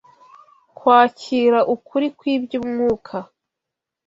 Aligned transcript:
kwakira 0.77 1.59
ukuri 1.75 2.07
kw’iby’umwuka 2.17 3.17